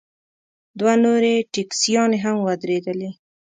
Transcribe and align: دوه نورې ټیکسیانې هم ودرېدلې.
دوه 0.79 0.93
نورې 1.03 1.33
ټیکسیانې 1.53 2.17
هم 2.25 2.37
ودرېدلې. 2.45 3.09